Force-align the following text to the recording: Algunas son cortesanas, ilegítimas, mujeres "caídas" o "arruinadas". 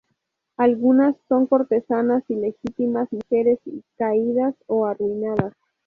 Algunas 0.57 1.15
son 1.29 1.45
cortesanas, 1.45 2.23
ilegítimas, 2.27 3.07
mujeres 3.11 3.59
"caídas" 3.99 4.55
o 4.65 4.87
"arruinadas". 4.87 5.53